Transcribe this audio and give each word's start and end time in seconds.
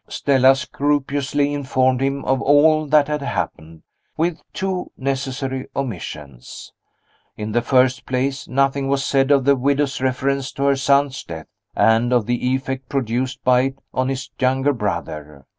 Stella 0.07 0.55
scrupulously 0.55 1.53
informed 1.53 2.01
him 2.01 2.25
of 2.25 2.41
all 2.41 2.87
that 2.87 3.07
had 3.07 3.21
happened 3.21 3.83
with 4.17 4.41
two 4.51 4.91
necessary 4.97 5.67
omissions. 5.75 6.73
In 7.37 7.51
the 7.51 7.61
first 7.61 8.07
place, 8.07 8.47
nothing 8.47 8.87
was 8.87 9.05
said 9.05 9.29
of 9.29 9.45
the 9.45 9.55
widow's 9.55 10.01
reference 10.01 10.51
to 10.53 10.63
her 10.63 10.75
son's 10.75 11.23
death, 11.23 11.45
and 11.75 12.11
of 12.11 12.25
the 12.25 12.43
effect 12.47 12.89
produced 12.89 13.43
by 13.43 13.61
it 13.61 13.79
on 13.93 14.09
his 14.09 14.31
younger 14.39 14.73
brother. 14.73 15.45